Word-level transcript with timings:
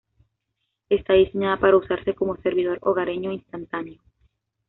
Está 0.89 1.13
diseñada 1.13 1.59
para 1.59 1.77
usarse 1.77 2.15
como 2.15 2.35
"servidor 2.37 2.79
hogareño 2.81 3.31
instantáneo". 3.31 4.01